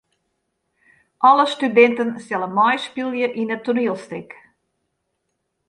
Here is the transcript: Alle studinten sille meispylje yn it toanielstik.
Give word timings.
Alle 1.31 1.43
studinten 1.51 2.09
sille 2.25 2.49
meispylje 2.57 3.27
yn 3.41 3.53
it 3.55 3.63
toanielstik. 3.65 4.29